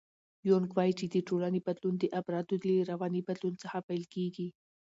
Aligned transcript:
یونګ 0.47 0.69
وایي 0.75 0.93
چې 0.99 1.05
د 1.13 1.15
ټولنې 1.27 1.59
بدلون 1.67 1.95
د 1.99 2.03
افرادو 2.19 2.55
له 2.67 2.73
رواني 2.91 3.21
بدلون 3.27 3.55
څخه 3.63 3.77
پیل 3.87 4.03
کېږي. 4.13 4.47